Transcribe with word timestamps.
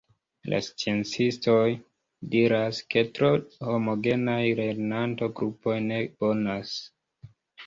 La 0.51 0.59
sciencistoj 0.67 1.65
diras, 2.35 2.79
ke 2.95 3.03
tro 3.19 3.29
homogenaj 3.69 4.39
lernanto-grupoj 4.61 5.77
ne 5.93 6.01
bonas. 6.25 6.75